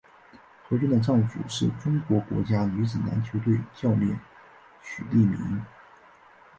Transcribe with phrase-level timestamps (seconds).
[0.67, 4.19] 何军的丈夫是中国国家女子篮球队教练
[4.81, 5.61] 许利民。